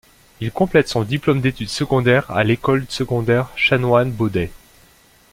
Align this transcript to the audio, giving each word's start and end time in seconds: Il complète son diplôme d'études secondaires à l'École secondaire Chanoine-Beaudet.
Il 0.39 0.51
complète 0.51 0.87
son 0.87 1.03
diplôme 1.03 1.41
d'études 1.41 1.69
secondaires 1.69 2.31
à 2.31 2.43
l'École 2.43 2.87
secondaire 2.89 3.49
Chanoine-Beaudet. 3.55 4.49